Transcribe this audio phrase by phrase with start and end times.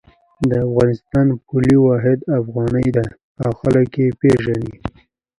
[0.49, 3.05] د افغانستان پولي واحد افغانۍ ده
[3.43, 4.73] او خلک یی پیژني